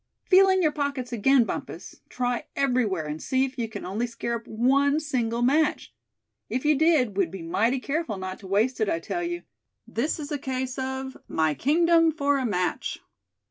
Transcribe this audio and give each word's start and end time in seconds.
Feel 0.25 0.49
in 0.49 0.63
your 0.63 0.71
pockets 0.71 1.13
again, 1.13 1.43
Bumpus; 1.43 2.01
try 2.09 2.47
everywhere, 2.55 3.05
and 3.05 3.21
see 3.21 3.45
if 3.45 3.59
you 3.59 3.69
can 3.69 3.85
only 3.85 4.07
scare 4.07 4.37
up 4.37 4.47
one 4.47 4.99
single 4.99 5.43
match. 5.43 5.93
If 6.49 6.65
you 6.65 6.73
did, 6.75 7.15
we'd 7.17 7.29
be 7.29 7.43
mighty 7.43 7.79
careful 7.79 8.17
not 8.17 8.39
to 8.39 8.47
waste 8.47 8.81
it, 8.81 8.89
I 8.89 8.97
tell 8.99 9.21
you. 9.21 9.43
This 9.87 10.19
is 10.19 10.31
a 10.31 10.39
case 10.39 10.79
of 10.79 11.17
'my 11.27 11.53
kingdom 11.53 12.11
for 12.11 12.39
a 12.39 12.47
match!'" 12.47 12.97